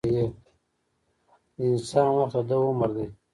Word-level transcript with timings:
د 0.07 0.07
انسان 1.69 2.07
وخت 2.17 2.35
دده 2.45 2.55
عمر 2.67 2.89
دی. 2.95 3.05